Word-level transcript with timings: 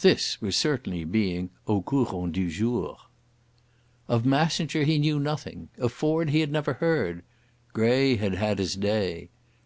This 0.00 0.40
was 0.40 0.56
certainly 0.56 1.04
being 1.04 1.50
au 1.66 1.82
courant 1.82 2.32
du 2.32 2.48
jour. 2.50 2.96
Of 4.08 4.24
Massenger 4.24 4.84
he 4.84 4.96
knew 4.98 5.20
nothing. 5.20 5.68
Of 5.76 5.92
Ford 5.92 6.30
he 6.30 6.40
had 6.40 6.50
never 6.50 6.72
heard. 6.72 7.22
Gray 7.74 8.16
had 8.16 8.36
had 8.36 8.58
his 8.58 8.74
day. 8.74 9.28